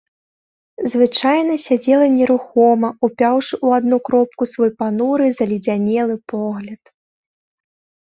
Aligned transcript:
Звычайна 0.93 1.53
сядзела 1.65 2.07
нерухома, 2.15 2.89
упяўшы 3.09 3.53
ў 3.65 3.83
адну 3.83 3.97
кропку 4.11 4.43
свой 4.55 4.75
пануры 4.83 5.25
заледзянелы 5.39 6.15
погляд. 6.37 6.83